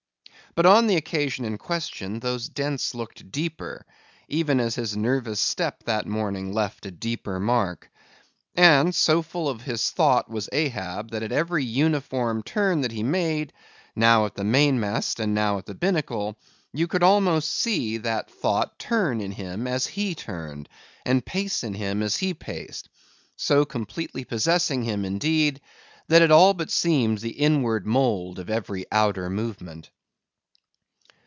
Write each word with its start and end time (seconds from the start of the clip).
But 0.53 0.65
on 0.65 0.87
the 0.87 0.97
occasion 0.97 1.45
in 1.45 1.57
question, 1.57 2.19
those 2.19 2.49
dents 2.49 2.93
looked 2.93 3.31
deeper, 3.31 3.85
even 4.27 4.59
as 4.59 4.75
his 4.75 4.97
nervous 4.97 5.39
step 5.39 5.85
that 5.85 6.05
morning 6.05 6.51
left 6.51 6.85
a 6.85 6.91
deeper 6.91 7.39
mark. 7.39 7.89
And, 8.53 8.93
so 8.93 9.21
full 9.21 9.47
of 9.47 9.61
his 9.61 9.91
thought 9.91 10.29
was 10.29 10.49
Ahab, 10.51 11.11
that 11.11 11.23
at 11.23 11.31
every 11.31 11.63
uniform 11.63 12.43
turn 12.43 12.81
that 12.81 12.91
he 12.91 13.01
made, 13.01 13.53
now 13.95 14.25
at 14.25 14.35
the 14.35 14.43
main 14.43 14.77
mast 14.77 15.21
and 15.21 15.33
now 15.33 15.57
at 15.57 15.67
the 15.67 15.73
binnacle, 15.73 16.37
you 16.73 16.85
could 16.85 17.01
almost 17.01 17.49
see 17.53 17.95
that 17.95 18.29
thought 18.29 18.77
turn 18.77 19.21
in 19.21 19.31
him 19.31 19.67
as 19.67 19.87
he 19.87 20.13
turned, 20.13 20.67
and 21.05 21.25
pace 21.25 21.63
in 21.63 21.75
him 21.75 22.03
as 22.03 22.17
he 22.17 22.33
paced; 22.33 22.89
so 23.37 23.63
completely 23.63 24.25
possessing 24.25 24.83
him, 24.83 25.05
indeed, 25.05 25.61
that 26.09 26.21
it 26.21 26.29
all 26.29 26.53
but 26.53 26.69
seemed 26.69 27.19
the 27.19 27.39
inward 27.39 27.85
mould 27.87 28.37
of 28.37 28.49
every 28.49 28.85
outer 28.91 29.29
movement. 29.29 29.89